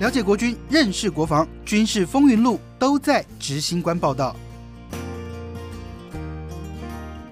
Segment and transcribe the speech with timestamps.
[0.00, 4.34] 了解国军，认识国防，军事风云录都在执行官报道。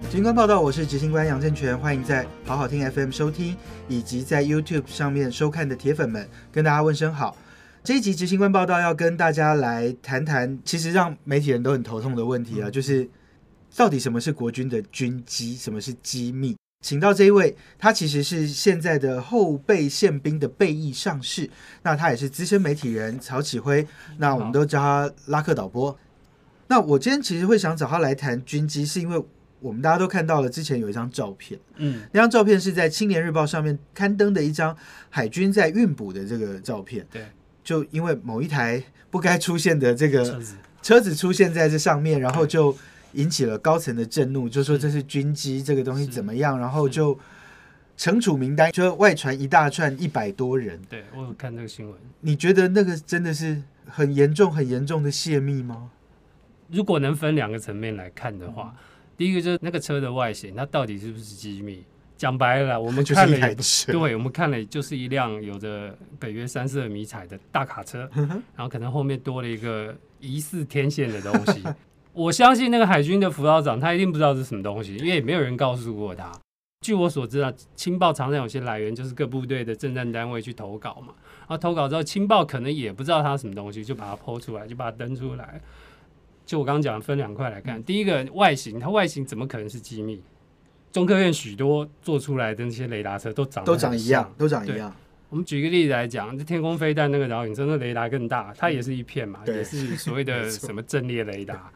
[0.03, 3.57] 执行官报道，我是执行官杨正全，欢迎在好好听 FM 收听，
[3.89, 7.37] 以及在 YouTube 上面收看的铁粉们，跟大家问声好。
[7.83, 13.11] 这一集执行官报道要跟大家来谈谈，其实让媒体人都很头痛的问题啊，就是
[13.75, 16.57] 到底什么是国军的军机，什么是机密？
[16.83, 21.49] 请到这一位，他其实是现在的后备宪兵的备役上士，
[21.83, 23.87] 那他也是资深媒体人曹启辉，
[24.19, 25.97] 那我们都叫他拉克导播。
[26.67, 29.25] 那我今天其实会想找他来谈军机，是因为
[29.61, 34.77] 我们大家都看到了之前有一张照片，嗯，那张照片是在《青年日报》上面刊登的一张
[35.09, 37.07] 海军在运补的这个照片。
[37.13, 37.25] 对，
[37.63, 40.43] 就因为某一台不该出现的这个
[40.83, 42.77] 车子出现在这上面，然后就
[43.13, 47.19] 引起了高层的震怒，就说这是军机，这个东西怎么样，然后就
[47.97, 50.81] 惩处名单就外传一大串一百多人。
[50.89, 51.99] 对我有看这个新闻。
[52.21, 55.91] 你觉得那个真的是很严重、很严重的泄密吗？
[56.71, 61.85] 如果能分两个层面来看的话，嗯第一个就是那个车的外形，它到底是不是机密？
[62.17, 63.55] 讲白了，我们 就是一看了
[63.87, 71.63] 对，我们看了就是一辆有着北约三色迷彩的大卡车，然后可能后面多了一个疑似天线的东西。
[72.13, 76.31] 我相信那个海军的辅导长他一定不知道这是什么东西，因为也没有人告诉过他。
[76.83, 85.61] 据我所知啊，情报常常有些来源就是各部队的政战单位去投稿嘛，然后投稿之后，情报可能也不知道它什么东西，就把它剖出来，就把它登出来。
[86.45, 90.21] 就我刚刚讲，分两块来看，第一个外形，它外形怎么可能是机密？
[90.91, 94.95] 中科院许多做出来的那些雷达车都长得都长一样，都长一对样。
[95.31, 101.71] 我们举个例子来讲，这天空飞弹那个导引车，那雷达更大，它也是一片嘛，对也是所谓的 什么阵列雷达。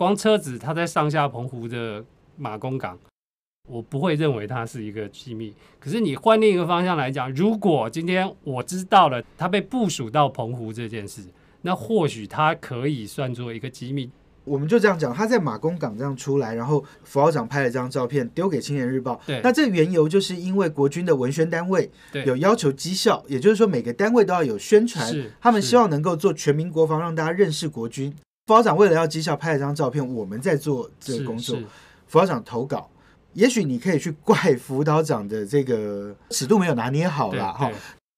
[0.00, 2.02] 光车子它在上下澎湖的
[2.38, 2.98] 马公港，
[3.68, 5.54] 我不会认为它是一个机密。
[5.78, 11.20] 可是你换另一个方向来讲，如果今天我知道了它被部署到澎湖这件事，
[11.60, 14.10] 那或许它可以算作一个机密。
[14.44, 19.20] 我们就这样讲，他在马公港这样出来，然后副校长拍了这张照片丢给《青年日报》。
[19.26, 21.90] 对那这个缘由就是因为国军的文宣单位
[22.24, 28.16] 有要求绩效，也就是说每个单位都要有宣传，他们希望能够做全民国防，让大家认识国军。
[28.50, 31.64] 副校长为了要绩效拍了张照片，我们在做这个工作是。
[32.08, 32.90] 副校长投稿，
[33.34, 37.52] 也许你可以去怪辅导长的这个尺度没有拿捏好对啦。
[37.52, 37.70] 哈。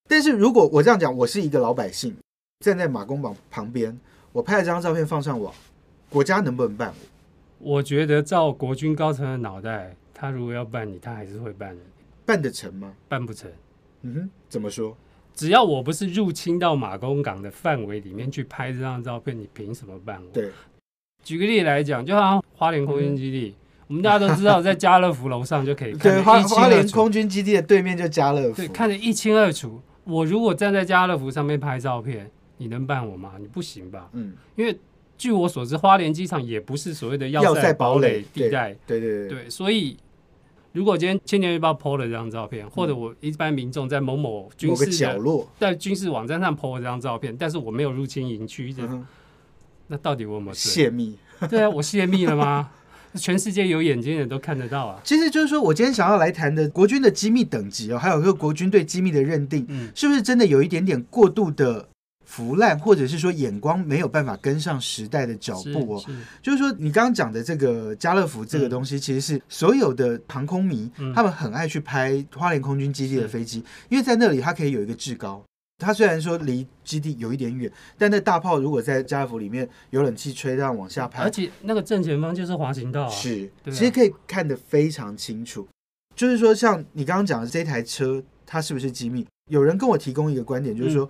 [0.08, 2.16] 但是如果我这样讲，我是一个老百姓，
[2.60, 3.94] 站在马公榜旁边，
[4.32, 5.52] 我拍了这张照片放上网，
[6.08, 6.94] 国家能不能办
[7.58, 7.74] 我？
[7.74, 11.82] 我觉得照国军高层的脑袋，他如果要办你，他还是会办的，
[12.24, 12.94] 办得成吗？
[13.06, 13.50] 办不成。
[14.00, 14.96] 嗯哼，怎么说？
[15.34, 20.30] 只要我不是入侵到马公港的范围里面去拍这张照片，你凭什么办我？
[20.32, 20.50] 对，
[21.24, 23.54] 举个例来讲，就好像花莲空军基地，
[23.86, 29.80] 我们大家都知道，在家乐福楼上就可以看 对，花花莲，空军基地的对面就家乐福，对，看得一清二楚。
[30.04, 33.34] 我如果站在家乐福上面拍照片，你能办我吗？
[33.38, 34.08] 你不行吧？
[34.12, 34.76] 嗯，因为
[35.16, 39.96] 据我所知，花莲机场也不是所谓的要塞堡堡垒垒地带，对对对，对，所以
[40.72, 49.06] 如果今天《青年日报》PO 了这张照片，嗯或者我一般民众在某某军事的角落，在军事网站上 PO 了这张照片，但是我没有入侵营区，嗯哼
[49.88, 50.54] 那到底我有没有？
[50.54, 51.16] 泄密。
[51.50, 52.70] 对啊，我泄密了吗？
[53.14, 54.98] 全世界有眼睛的人都看得到啊。
[55.04, 61.86] 其实就是说我今天想要来谈的国军的机密等级哦，还有一个国军对机密的认定，嗯，是不是真的有一点点过度的
[62.32, 66.02] 腐烂，或者是说眼光没有办法跟上时代的脚步哦？
[66.06, 75.44] 是就是说，你刚刚讲的这个家乐福这个东西，其实是所有的航空迷、嗯他们很爱去拍花莲空军基地的飞机，因为在那里它可以有一个制高。
[75.76, 83.10] 它虽然说离基地有一点远，但那大炮如果在家乐福里面有冷气吹，这样往下拍而，且那个正前方就是滑行道啊。
[83.10, 85.68] 是，啊其实可以看得非常清楚。
[86.16, 89.26] 就是说，像你刚刚讲的这台车，它是不是机密？
[89.50, 91.06] 有人跟我提供一个观点，就是说，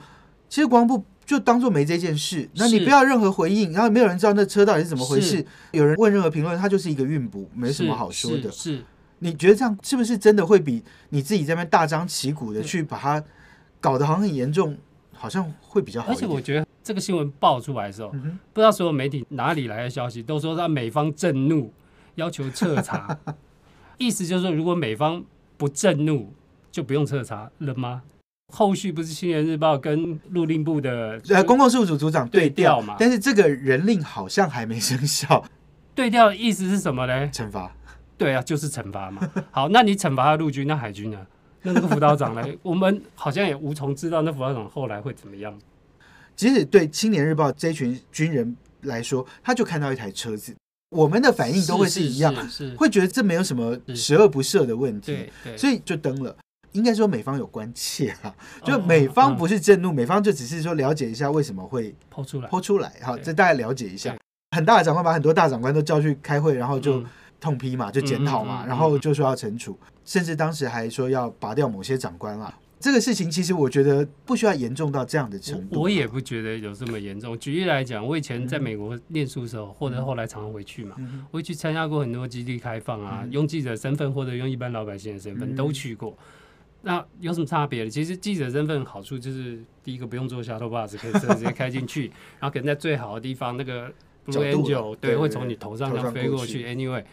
[0.49, 5.45] 其实国防部就当做没这件事，那你不要任何回应，然后没有人知道那车到底是怎么回事。
[5.71, 8.51] 有人问任何评论，它就是一个运补，没什么好说的。
[8.51, 8.85] 是是
[9.21, 13.23] 你觉得这样是不是真的会比你自己在那边大张旗鼓的去把它
[13.81, 14.77] 搞得好像很严重，
[15.13, 16.15] 好像会比较好而？
[16.15, 21.73] 且我觉得这个新闻爆出来的时候，嗯，不知道所有媒体哪里来的消息，都说他美方震怒，
[22.17, 23.17] 要求彻查。
[23.99, 25.23] 意思就是说，如果美方
[25.57, 26.33] 不震怒，
[26.73, 28.03] 就不用彻查了吗？
[28.55, 35.43] 后续不是《青年日报》跟陆令部的呃，公共事务组组长对对调调嘛但是这个人令好像还没生效，
[35.95, 37.27] 对调的意思是什么呢？
[37.33, 37.75] 惩罚。
[38.19, 39.27] 对啊，就是惩罚嘛。
[39.51, 41.27] 好，那你惩罚了陆军，那海军呢？
[41.63, 42.47] 那那个辅导长呢？
[42.63, 45.59] 我们好像也无从知道那辅导长后来会怎么样。
[46.37, 50.55] 即使对《青年日报》这群军人来说，他就看到一台车子，
[50.91, 56.37] 我们的反应都会是一样，是会觉得这没有什么十恶不赦的问题，所以就登了。
[56.73, 58.35] 应该说美方有关切啊，
[58.65, 64.17] 就哦美方嗯不是震怒，美方就只是说了解一下为什么会抛出来，抛出来，好，对这大概了解一下。
[64.57, 67.07] 很大的长官把很多大长官都叫去开会，然后就嗯
[67.41, 72.55] 痛批嘛，就检讨嘛，然后就说要惩处，甚至当时还说要拔掉某些长官啦。
[72.79, 75.77] 这个事情其实我觉得不需要严重到这样的程度。
[75.77, 77.39] 我我也不觉得有这么严重。
[77.39, 86.17] 举例来讲，我以前在嗯美国念书的时候，或者后来常常回去嘛，嗯我去参加过很多基地开放啊，嗯用记者身份或者用一般老百姓的身份嗯都去过。
[86.83, 87.91] 那有什么差别呢？
[87.91, 92.07] 其实记者身份好处就是，第一个不用做 shuttle bus，可以直接开进去，
[92.41, 93.89] 然后可能在最好的地方，那个
[94.27, 96.63] Blue Angel 对会从你头上这样飞过去。
[96.63, 97.05] 去 Anyway，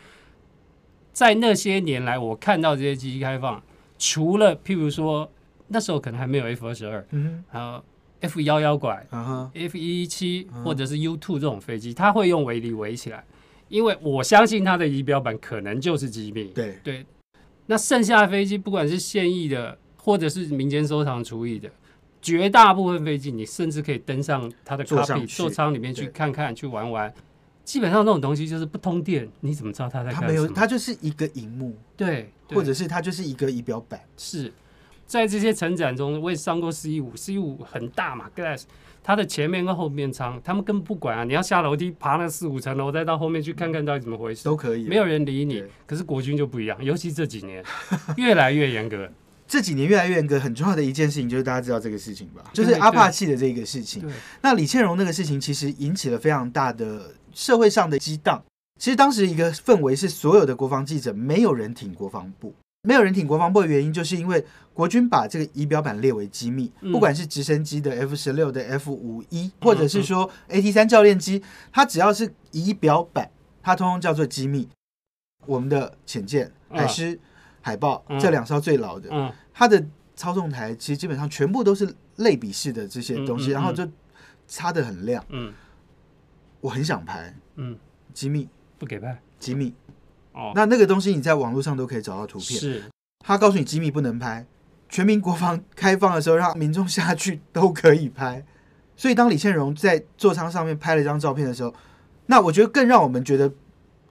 [1.13, 3.61] 在那些年来，我看到这些机器开放，
[3.97, 5.31] 除了譬如说
[5.67, 7.83] 那时候可能还没有 F 二十二，嗯还有
[8.21, 9.05] F 幺幺拐、
[9.53, 13.23] ，F 一七嗯或者是 U two 这种飞机，它会用围篱围起来，
[13.67, 16.45] 因为我相信它的仪表板可能就是机密。
[16.45, 17.05] 对，对，
[17.69, 21.69] 那剩下的飞机，不管是现役的或者是民间收藏处理的，
[22.19, 27.13] 绝大部分飞机你甚至可以登上它的坐上 copy 座舱里面去看看、去玩玩。
[27.63, 30.55] 基本上那种东西就是不通电，你怎么知道它在它没有，干什么？
[30.55, 34.01] 它就是一个荧幕，对，对或者是它就是一个仪表板。
[34.17, 34.51] 是
[35.09, 38.61] 在这些成展中，我也上过 C 五，C 五很大嘛，Glass，
[39.01, 45.63] 它的前面跟后面舱，他们根本不管啊，你要下楼梯爬那四五层楼，再到后面去看看到底怎么回事，都可以，没有人理你。
[45.87, 47.65] 可是国军就不一样，尤其这几年
[48.17, 49.09] 越来越严格。
[49.49, 54.07] 这几年越来越严格，很重要的一件事情就是大家知道这个事情吧，就是阿帕契的这个事情。
[54.43, 58.39] 那李倩蓉那个事情其实引起了非常大的社会上的激荡。
[58.77, 73.29] 其实当时一个氛围是，所有的国防记者没有人挺国防部，没有人挺国防部的原因，就是因为国军把这个仪表板列为机密，嗯不管是直升机的 F 十六的 F 五一，或者是说 AT 三教练机，它只要是仪表板，
[73.61, 74.69] 它通通叫做机密。
[75.45, 77.19] 我们的潜舰、海狮、
[77.61, 79.85] 海豹嗯这两艘最老的，嗯，它的
[80.15, 83.85] 操纵台其实基本上全部都是类比式的这些东西，然后就
[84.47, 85.23] 擦的很亮。
[85.29, 85.53] 嗯
[86.61, 87.77] 我很想拍嗯，
[88.13, 88.47] 机密，
[88.77, 89.73] 不给拍机密。
[90.33, 92.59] 哦，那那个东西你在网络上都可以找到图片。
[92.59, 92.83] 是
[93.25, 94.45] 他告诉你机密不能拍，
[94.87, 98.45] 全民国防开放的时候让民众下去都可以拍。
[98.95, 101.73] 所以当李倩荣在座舱上面拍了一张照片的时候，
[102.27, 103.51] 那我觉得更让我们觉得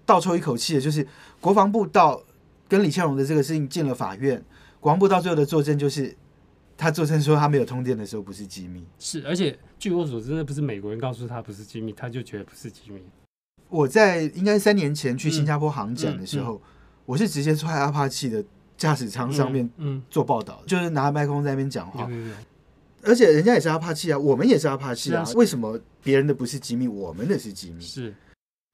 [0.04, 1.06] 倒抽一口气的就是
[1.40, 2.22] 国防部到
[2.68, 4.42] 跟李倩荣的这个事情进了法院，
[4.80, 6.16] 国防部到最后的作证就是
[6.76, 8.84] 他作证说他没有通电的时候不是机密。
[8.98, 13.02] 是，而且据我所知，那不是美国人告诉他不是机密，他就觉得不是机密。
[13.68, 16.62] 我在应该三年前去新加坡航展的时嗯候，
[17.04, 18.42] 我是直接坐在阿帕奇的
[18.76, 22.08] 驾驶舱上面嗯，做报道，就是拿麦克风在那边讲话
[23.02, 27.80] 而且人家也是阿帕奇啊，我们也是阿帕奇啊，为什么别人的不是机密，我们的是机密？
[27.84, 28.14] 是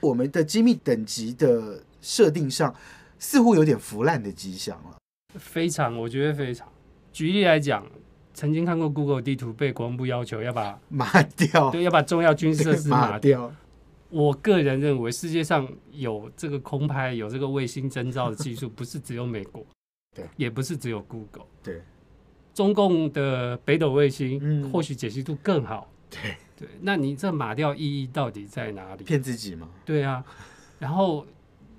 [0.02, 2.75] 我们的机密等级的设定上
[3.19, 4.97] 似乎有点腐烂的迹象了。
[5.38, 6.67] 非常，我觉得非常。
[7.12, 7.87] 举例来讲，
[8.32, 13.52] 曾经看过 Google 地图被国防部要求要把 码掉，对要把重要军事设施码码掉。
[14.14, 19.64] 掉，我个人认为，世界上有这个空拍、有这个卫星征兆的技术，不是只有美国，
[20.14, 21.82] 对，也不是只有 Google，对。
[22.55, 24.70] 中共的北斗卫星，嗯。
[24.70, 25.90] 或许解析度更好。
[26.08, 29.02] 对，对，那你这码掉意义到底在哪里？
[29.02, 29.69] 骗自己吗。
[29.84, 30.25] 对啊，
[30.78, 31.26] 然后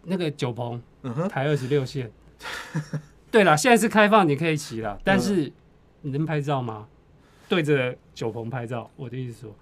[0.03, 2.11] 那个九鹏嗯，台二十六线，
[3.31, 5.01] 对了，现在是开放，你可以骑了，嗯。
[5.05, 5.49] 但是
[6.01, 6.87] 你能拍照吗？
[7.47, 9.55] 对着九鹏拍照，我的意思说，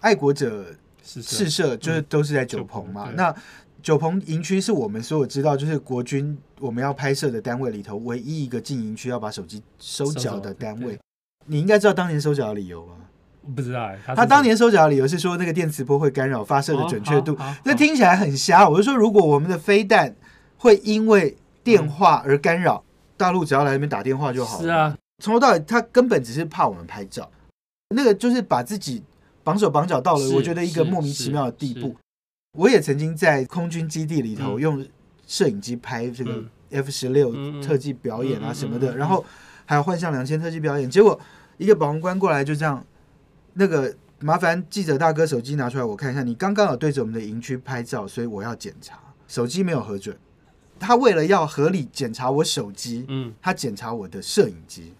[0.00, 3.10] 爱国者是试射就是都是在九九鹏嘛。
[3.14, 3.34] 那
[3.82, 10.98] 九鹏营区是我们所有知道，就是国军我们要拍摄的单位里头唯一一个进营区要把手机收缴的单位。
[11.46, 12.94] 你应该知道当年收缴的理由吗？
[13.54, 18.66] 不知道哎、他他当年收缴的理由是说那个电磁波会干扰发射的准确度那听起来很瞎。
[18.66, 20.16] 我就说，如果我们的飞弹
[20.56, 22.82] 会因为电话而干扰，
[23.18, 24.62] 大陆只要来那边打电话就好了。
[24.62, 27.30] 是，啊，从头到尾他根本只是怕我们拍照，
[27.94, 29.02] 那个就是把自己
[29.44, 31.94] 绑手绑脚到了我觉得一个莫名其妙的地步。
[32.58, 34.60] 我也曾经在空军基地里头嗯。
[34.60, 34.86] 用
[35.26, 36.48] 摄影机拍这个嗯。
[36.70, 37.32] F 十六
[37.62, 39.24] 特技表演啊什么的，然后
[39.64, 41.20] 还有幻象两千特技表演，结果
[41.56, 42.84] 一个保安官过来就这样，
[43.52, 48.98] 那个麻烦记者大哥手机拿出来我看一下，你刚刚有对着我们的营区拍照，所以我要检查，
[49.28, 50.16] 手机没有核准。
[50.80, 53.32] 他为了要合理检查我手机，嗯。
[53.40, 54.92] 他检查我的摄影机，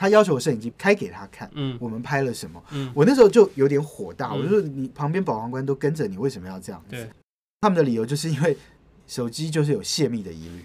[0.00, 2.62] 他要求我摄影机开给他看，嗯我们拍了什么。
[2.70, 7.10] 嗯，我那时候就有点火大，嗯我就说你旁边保安官都跟着你，为什么要这样子对？
[7.60, 8.56] 他们的理由就是因为
[9.06, 10.64] 手机就是有泄密的疑虑。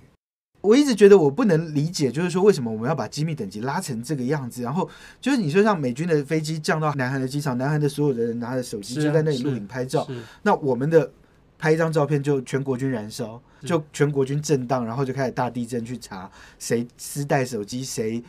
[0.62, 4.62] 我一直觉得我不能理解，就是说为什么我们要把机密等级拉成这个样子？
[4.64, 4.90] 然后
[5.20, 11.12] 就是你说像美军的飞机降到南韩的机场，南韩的所有的人拿着手机就在那里录影拍照，是那我们的
[11.60, 18.24] 拍一张照片就全国军燃烧，就全国军震荡，然后就开始大地震去查谁私带手机，谁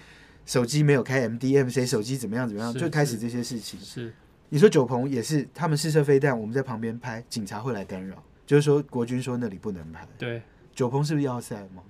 [0.46, 3.78] 手机没有开 MDM，谁手机怎么样怎么样，是就开始是这些事情。
[3.80, 4.14] 是
[4.48, 10.06] 你说九鹏也是，他们试射飞弹，我们在旁边拍，警察会来干扰，就是说国军说那里不能拍。
[10.16, 10.40] 对，
[10.72, 11.82] 九鹏是不是要塞吗？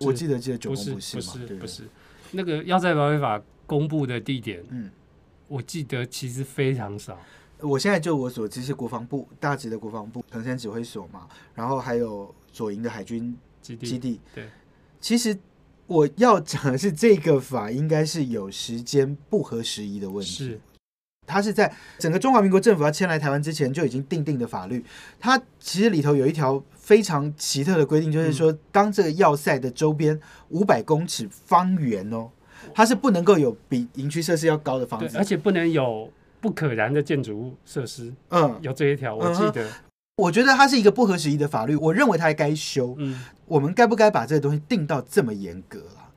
[0.00, 1.58] 我记得记得九不是鹏是，不是对对？
[1.58, 1.84] 不是
[2.32, 4.90] 那个要塞保卫法公布的地点，嗯，
[5.46, 7.16] 我记得其实非常少。
[7.60, 14.20] 我现在就我所知是国防部大直的国防部藤山指挥所嘛，然后还有左营的海军基地基地。
[14.34, 14.48] 对，
[15.00, 15.38] 其实
[15.92, 20.30] 我要讲的是这个法应该是有时间不合时宜的问题。
[20.30, 20.60] 是
[21.26, 24.84] 它是在整个中华民国政府要迁来台湾之前就已经定定的法律。
[25.20, 30.18] 它其实里头有一条非常奇特的规定，就是嗯说，当这个要塞的周边
[30.48, 32.28] 五百公尺方圆哦，
[32.74, 35.24] 它是不能够有比营区设施要高的房，子而。
[35.24, 39.70] 且不能有不可燃的建筑物设施，嗯，有这一条，我记得。
[40.16, 42.94] 我觉得它是一个不合时宜的法律，我认为它还该修。
[42.98, 46.12] 嗯，我们该不该把这个东西定到这么严格啊？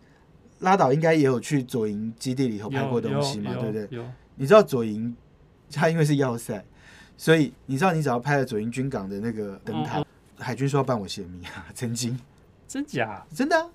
[0.59, 3.97] 拉倒应该也有去左营基地里头拍过有东西嘛，有对不对？
[3.97, 5.15] 有你知道左营，
[5.71, 6.63] 它因为是要塞，
[7.15, 10.05] 所以你知道你只要拍了左营军港的那个灯塔，嗯
[10.37, 12.19] 海军说要办我泄密啊， 曾经
[12.67, 13.25] 真假？
[13.33, 13.69] 真的、啊、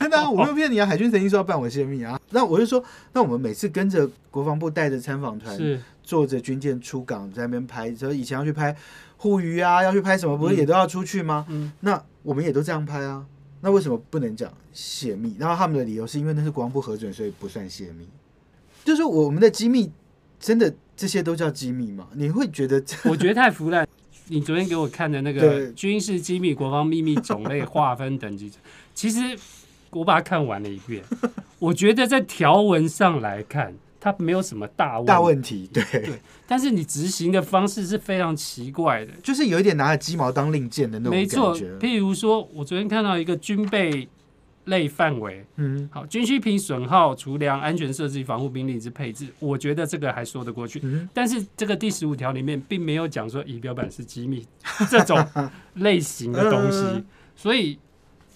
[0.00, 2.18] 真的、啊，我没有骗你啊，海军曾经说要办我泄密啊。
[2.30, 8.74] 那我就说，那我们每次跟着国防部带着参访团，是坐着军舰出港，在那边拍，所以以前要去拍
[9.16, 11.46] 护鱼啊，要去拍什么，不是嗯也都要出去吗？
[11.48, 13.24] 嗯，那我们也都这样拍啊，
[13.60, 15.34] 那为什么不能讲泄密？
[15.38, 18.06] 然后他们的理由是因为那是国防部核准，所以不算泄密。
[18.84, 19.90] 就是我们的机密，
[20.38, 22.06] 真的这些都叫机密吗？
[22.14, 23.86] 你会觉得 我觉得太腐烂。
[24.28, 28.50] 你昨天给我看的那个军事机密、国防秘密种类划分等级，
[28.92, 29.20] 其实
[29.90, 31.02] 我把它看完了一遍，
[31.60, 35.68] 我觉得在条文上来看，它没有什么大问大问题？
[35.72, 39.12] 对，对但是你执行的方式是非常奇怪的。
[39.22, 41.78] 就是有一点拿着鸡毛当令箭的那种没错，感觉。
[41.78, 44.08] 譬如说，我昨天看到一个军备
[44.64, 50.80] 类范围，嗯好，军需品损耗、储粮、安全设置、防护兵力之配置，我觉得这个还说得过去。
[50.82, 54.44] 嗯，但是这个第十五条里面并没有讲说仪表板是机密
[54.90, 55.16] 这种
[55.74, 57.04] 类型的东西嗯，
[57.36, 57.78] 所以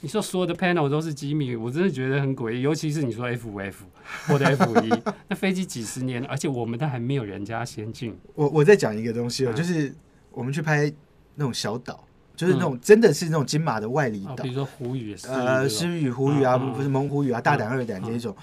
[0.02, 2.62] 你说所有的 panel 都是机密，我真的觉得很诡异。
[2.62, 3.84] 尤其是你说 F 五 F
[4.26, 4.90] 或者 F 一，
[5.28, 8.16] 那飞机几十年了，而且我们都还没有人家先进。
[8.34, 9.94] 我我再讲一个东西哦，嗯就是
[10.30, 10.90] 我们去拍
[11.34, 12.02] 那种小岛，
[12.34, 18.34] 就是那种真的是那种金马的外里啊，岛比，如说湖语呃，狮语、虎语啊，不是猛虎语啊，大胆二胆这一种。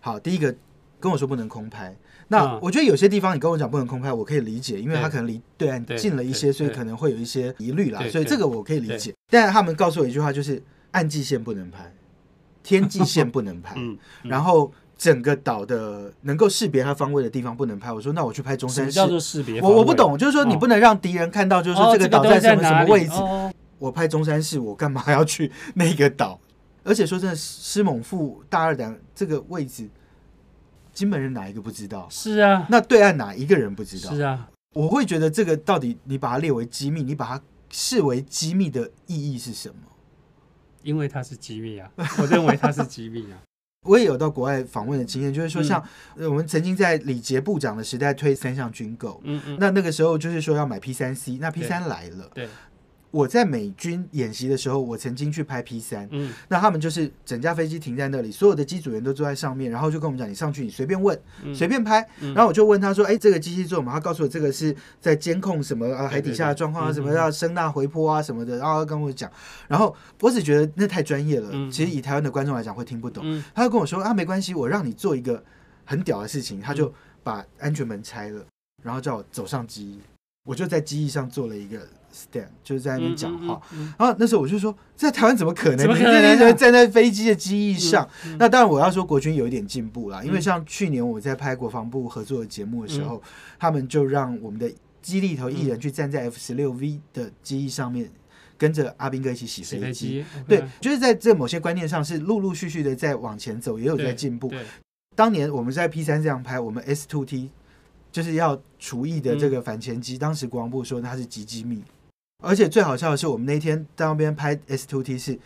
[0.00, 0.54] 好，第一个
[1.00, 1.96] 跟我说不能空拍。
[2.28, 9.14] 那嗯我觉得有些地方你跟我讲不能空拍，我可以理解，因为对它可能离对岸近了一些，所以可能会有一些疑虑啦，所以这个我可以理解。
[9.30, 10.62] 但他们告诉我一句话，就是
[10.96, 11.92] 岸际线不能拍，
[12.62, 13.76] 天际线不能拍，
[14.22, 17.92] 然后整个岛的能够识别它方位的地方不能拍。
[17.92, 19.60] 我说那我去拍中山市叫，做识别？
[19.60, 23.12] 我我不懂，就是说你哦不能让敌人看到，就是说哦这个岛在什么什么位置。
[23.12, 26.40] 哦我拍中山市，我干嘛要去那个岛？
[26.82, 29.86] 而且说真的，狮猛副大二胆这个位置，
[30.94, 32.08] 金门人哪一个不知道？
[32.08, 34.14] 是啊，那对岸哪一个人不知道？
[34.14, 39.74] 是啊，我会觉得这个到底你把它列为机密，你把它视为机密的意义是什么？
[40.86, 43.36] 因为它是机密啊， 我认为它是机密啊。
[43.82, 52.28] 我也有到国外访问的经验，就是说嗯像、呃我们曾经在李杰部长的时代推三项军购，嗯嗯，那那个时候就是说要买 P 三 C，那 P 三来了。
[52.34, 52.48] 对，
[53.16, 62.06] 我在美军演习的时候，我曾经去拍 P 三，嗯那他们就是整架飞机停在那里，所有的机组员都坐在上面，然后就跟我们讲，你上去你随便问，嗯随便拍。
[62.20, 63.90] 嗯然后我就问他说，哎，这个机器做什么？
[63.90, 69.30] 他告诉我这个是在监控什么啊，海底下的状况啊，什么要声呐回波啊什么的，然后跟我讲。
[69.66, 73.22] 然后我只觉得那太专业了，嗯其实以台湾的观众来讲会听不懂。
[73.24, 75.42] 嗯他就跟我说啊，没关系，我让你做一个
[75.86, 76.92] 很屌的事情，他就
[77.22, 78.44] 把安全门拆了，
[78.82, 80.00] 然后叫我走上机翼，
[80.46, 83.60] 我就在机翼上做了一个 stand，就是在那边讲话。
[83.72, 85.78] 嗯，嗯然后那时候我就说，在台湾怎么可能？
[85.78, 88.08] 怎么可你能啊你怎么站在飞机的机翼上？
[88.38, 93.20] 那当然，我要说国军有一点进步啦，因为嗯像去年我在拍国防部合作的节目的时候，
[93.58, 94.72] 他们就让我们的
[95.02, 98.08] 机里头艺人去站在 F 十六 V 的机翼上面，
[98.56, 100.24] 跟着阿兵哥一起洗洗飞机。
[100.46, 104.52] 对，就是在这某些观念上是陆陆续续的在往前走，也有在进步。
[105.14, 107.50] 当年我们在 P 三这样拍，我们 S two T
[108.16, 111.82] 就是要除役的这个反潜机，当时国防部说它是极机密，
[112.42, 115.38] 而且最好笑的是，我们那天在那边拍 S two T 是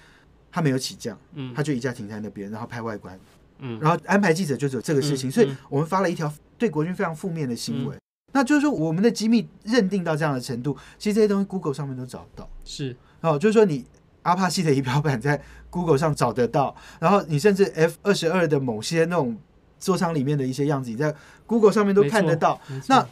[0.53, 1.53] 它没有起降，嗯。
[1.53, 3.19] 它就一架停在那边，然后拍外观，
[3.59, 7.99] 嗯，然后安排记者就只有这个事情，所以我们发了一条对国军非常负面的新闻。
[8.33, 12.49] 那就是说，我们的机密认定到这样的程度，其实这些东西 Google 上面都找不到。
[12.65, 12.97] 是。
[13.23, 13.85] 哦，就是说你
[14.23, 19.37] 阿帕西的仪表板在 Google 上找得到，然后你甚至 F 二十二的某些那种
[19.81, 21.13] 座舱里面的一些样子，你在
[21.47, 22.61] Google 上面都看得到。
[22.89, 23.05] 那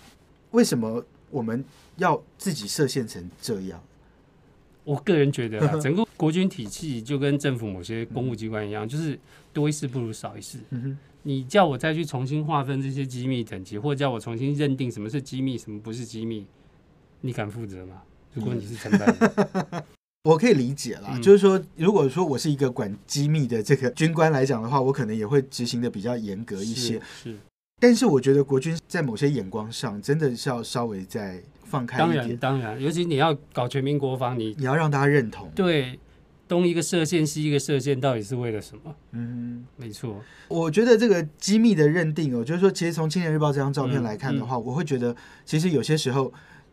[0.53, 1.65] 为什么我们
[1.97, 3.83] 要自己设限成这样？
[4.85, 9.19] 我个人觉得啊， 整个国军体系就跟政府某些公务机关一样，就是
[9.53, 10.59] 多一事不如少一事。
[10.71, 16.47] 嗯，你叫我再去重新划分这些机密等级，或者叫我重新认定什么是机密，什么不是机密，
[17.21, 18.03] 你敢负责吗？
[18.33, 19.85] 如果你是承办人，
[20.29, 27.01] 我可以理解啦，嗯就是说，如果说我是一个管机密的这个军官来讲的话，我可能也会执行的比较严格一些。
[27.23, 27.39] 是，是
[27.81, 35.51] 但是我觉得国军在某些眼光上，真的是要稍微再放开一点，当然，尤其你要搞全民国防，你你要让大家认同。
[35.55, 35.99] 对
[36.47, 38.95] 东一个射线西一个射线，到底是为了什么？
[39.13, 45.17] 嗯，没错，我觉得这个机密的认定哦，就是说，其实从《青年日报》这张照片嗯来看的话，我会觉得，
[45.47, 46.31] 其实有些时候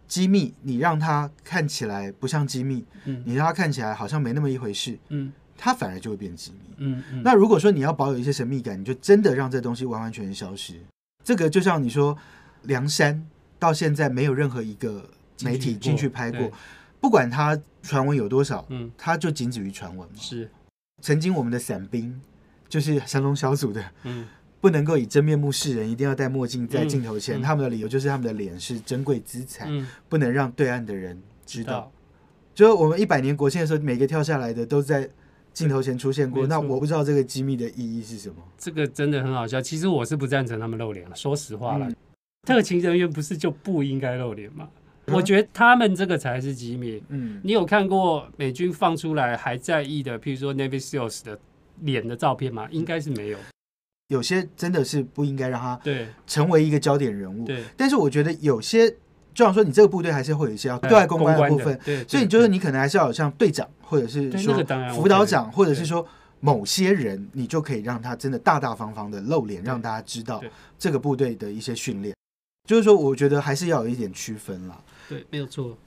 [0.08, 6.60] 机密，你让它看起来不像机密，嗯你让它看起来好像没那么一回事，嗯它反而就会变机密。
[6.78, 10.74] 嗯嗯，那如果说你要保有一些神秘感，你就真的让这东西完完全全消失。
[11.24, 12.18] 这个就像你说，
[12.64, 13.26] 梁山
[13.58, 15.10] 到现在没有任何一个
[15.42, 16.52] 媒体进去拍过，
[17.00, 20.16] 不管它传闻有多少，嗯它就仅止于传闻嘛。
[20.18, 20.52] 是
[21.02, 22.22] 曾经我们的伞兵
[22.68, 24.28] 就是神龙小组的，嗯
[24.66, 27.40] 不能够以真面目示人，一定要戴墨镜在嗯镜头前。
[27.40, 31.74] 嗯他们的理由就是他们的脸是珍贵资产，嗯不能让对岸的人知道。
[31.74, 31.92] 道
[32.56, 35.08] 就是我们一百年国庆的时候，每个跳下来的都在
[35.54, 36.48] 镜头前出现过。
[36.48, 38.38] 那我不知道这个机密的意义是什么。
[38.58, 39.62] 这个真的很好笑。
[39.62, 41.96] 其实我是不赞成他们露脸了，说实话了，嗯
[42.48, 44.68] 特勤人员不是就不应该露脸吗？
[45.06, 47.04] 嗯我觉得他们这个才是机密。
[47.10, 51.40] 嗯，你有看过美军放出来还在意的，譬如说 Navy SEALs 的
[51.82, 52.68] 脸的照片吗？
[52.72, 53.38] 应该是没有。
[54.08, 56.08] 有些真的是不应该让他对。
[56.28, 57.46] 成为一个焦点人物。
[57.46, 58.90] 对，但是我觉得有些，
[59.34, 64.54] 就像说你这个部队还是会有一些要对外公关的部分，对，所以你就是你可能还是要有像队长，或者是说
[64.94, 66.06] 辅导长，或者是说
[66.40, 70.42] 某些人，你就可以让他真的大大方方的露脸，让大家知道
[70.78, 72.16] 这个部队的一些训练。
[72.68, 74.80] 就是说，我觉得还是要有一点区分啦。
[75.10, 75.78] 对，没有错。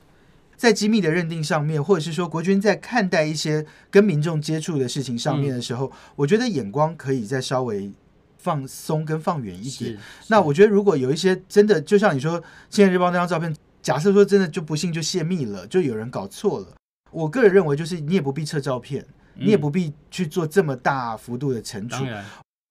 [0.56, 7.92] 在机密的认定上面，或者是说国军在看待一些跟民众接触的事情上面的时候，我觉得眼光可以再稍微
[8.38, 9.99] 放松跟放远一点。
[10.28, 12.40] 那我觉得如果有一些真的，就像你说
[12.71, 16.67] 《现在日报》那张照片，假设说真的就不幸就泄密了，就有人搞错了，
[17.10, 19.47] 我个人认为就是你也不必撤照片，嗯。
[19.47, 22.04] 你也不必去做这么大幅度的惩处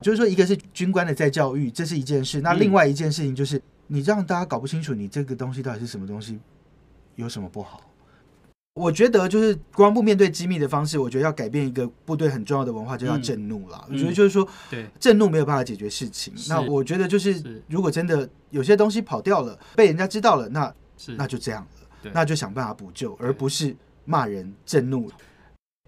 [0.03, 2.59] 就是说，一个是军官的再教育，这是一件事；那嗯。
[2.59, 6.39] 另外一件事情就是，你让大家搞不清楚你这个东西到底是什么东西，
[7.15, 7.81] 有什么不好？
[8.77, 13.83] 我觉得就是国防部面对机密的方式，我觉得要改变一个部队很重要的文化，就叫嗯震怒了。
[13.89, 16.33] 嗯我觉得就是说，对，震怒没有办法解决事情。
[16.47, 20.73] 那我觉得就是是，如果真的有些东西跑掉了，被人家知道了，那
[21.17, 21.65] 那就这样
[22.03, 25.09] 了，那就想办法补救，而不是骂人震怒。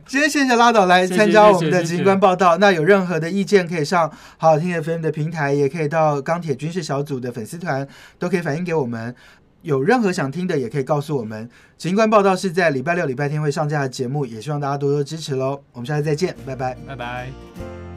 [0.07, 2.57] 今天谢谢拉倒来参加我们的谢谢执行官报道。
[2.57, 9.13] 那有任何的意见，可以上好好听 FM 的平台，也可以到钢铁军事小组的粉丝团，都可以反映给我们。
[9.61, 11.49] 有任何想听的，也可以告诉我们。
[11.77, 15.61] 警官报道是在礼拜六、礼拜天会上架的节目，也希望大家多多支持喽。
[15.73, 16.77] 我们下次再见，拜拜。
[16.87, 17.88] 拜拜。